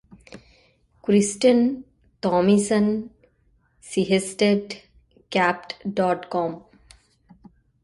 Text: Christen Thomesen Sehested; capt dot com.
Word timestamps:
Christen 1.03 1.83
Thomesen 2.21 3.11
Sehested; 3.83 4.81
capt 5.29 5.75
dot 5.93 6.27
com. 6.31 6.63